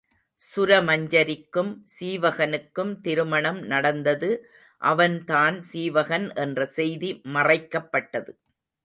[0.43, 4.29] சுரமஞ்சரிக்கும் சீவகனுக்கும் திருமணம் நடந்தது
[4.81, 8.33] அவன்தான் சீவகன் என்ற செய்தி மறைக்கப்பட்டது.